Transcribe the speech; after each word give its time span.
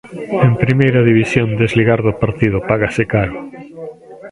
En 0.47 0.51
Primeira 0.63 1.01
División, 1.09 1.47
desligar 1.63 1.99
do 2.07 2.13
partido 2.23 2.57
págase 2.69 3.03
caro. 3.13 3.35